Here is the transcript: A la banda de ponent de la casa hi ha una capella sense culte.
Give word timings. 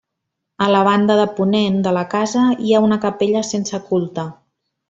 A 0.67 0.69
la 0.75 0.79
banda 0.87 1.17
de 1.19 1.27
ponent 1.41 1.77
de 1.87 1.93
la 1.99 2.05
casa 2.15 2.47
hi 2.69 2.73
ha 2.79 2.83
una 2.89 3.01
capella 3.07 3.47
sense 3.55 3.85
culte. 3.93 4.29